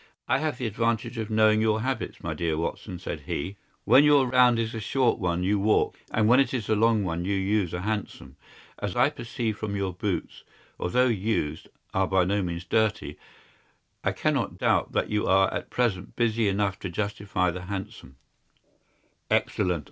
"I 0.27 0.39
have 0.39 0.57
the 0.57 0.65
advantage 0.65 1.19
of 1.19 1.29
knowing 1.29 1.61
your 1.61 1.81
habits, 1.81 2.23
my 2.23 2.33
dear 2.33 2.57
Watson," 2.57 2.97
said 2.97 3.19
he. 3.27 3.57
"When 3.85 4.03
your 4.03 4.25
round 4.27 4.57
is 4.57 4.73
a 4.73 4.79
short 4.79 5.19
one 5.19 5.43
you 5.43 5.59
walk, 5.59 5.99
and 6.11 6.27
when 6.27 6.39
it 6.39 6.55
is 6.55 6.67
a 6.69 6.75
long 6.75 7.03
one 7.03 7.23
you 7.23 7.35
use 7.35 7.71
a 7.71 7.81
hansom. 7.81 8.35
As 8.79 8.95
I 8.95 9.11
perceive 9.11 9.59
that 9.59 9.69
your 9.69 9.93
boots, 9.93 10.43
although 10.79 11.05
used, 11.05 11.67
are 11.93 12.07
by 12.07 12.23
no 12.23 12.41
means 12.41 12.65
dirty, 12.65 13.19
I 14.03 14.11
cannot 14.11 14.57
doubt 14.57 14.91
that 14.93 15.11
you 15.11 15.27
are 15.27 15.53
at 15.53 15.69
present 15.69 16.15
busy 16.15 16.47
enough 16.47 16.79
to 16.79 16.89
justify 16.89 17.51
the 17.51 17.65
hansom." 17.65 18.15
"Excellent!" 19.29 19.79